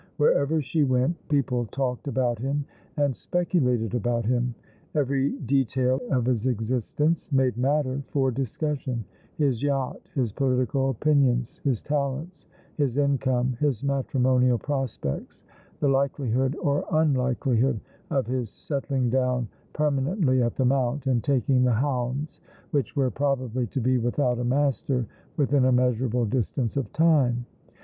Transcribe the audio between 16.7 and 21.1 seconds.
nnhkelihood of his settling down per manently at the Mount,